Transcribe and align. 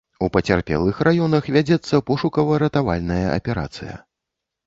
У 0.25 0.27
пацярпелых 0.35 1.01
раёнах 1.07 1.49
вядзецца 1.57 2.01
пошукава-ратавальная 2.09 3.23
аперацыя. 3.37 3.95